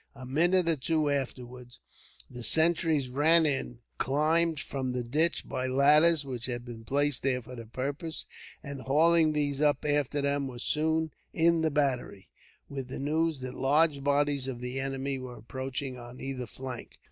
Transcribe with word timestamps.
A 0.15 0.25
minute 0.25 0.67
or 0.67 0.77
two 0.77 1.11
afterwards 1.11 1.79
the 2.27 2.41
sentries 2.43 3.07
ran 3.07 3.45
in, 3.45 3.81
climbed 3.99 4.59
from 4.59 4.93
the 4.93 5.03
ditch 5.03 5.47
by 5.47 5.67
ladders 5.67 6.25
which 6.25 6.47
had 6.47 6.65
been 6.65 6.83
placed 6.83 7.21
there 7.21 7.39
for 7.39 7.55
the 7.55 7.67
purpose, 7.67 8.25
and, 8.63 8.81
hauling 8.81 9.31
these 9.31 9.61
up 9.61 9.85
after 9.85 10.19
them, 10.21 10.47
were 10.47 10.57
soon 10.57 11.11
in 11.33 11.61
the 11.61 11.69
battery, 11.69 12.29
with 12.67 12.87
the 12.87 12.97
news 12.97 13.41
that 13.41 13.53
large 13.53 14.03
bodies 14.03 14.47
of 14.47 14.59
the 14.59 14.79
enemy 14.79 15.19
were 15.19 15.37
approaching 15.37 15.99
on 15.99 16.19
either 16.19 16.47
flank. 16.47 16.97